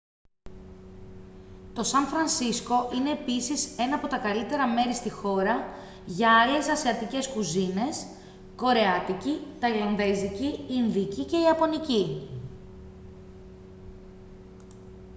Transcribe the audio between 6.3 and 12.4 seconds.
άλλες ασιατικές κουζίνες κορεάτικη ταϊλανδέζικη ινδική και ιαπωνική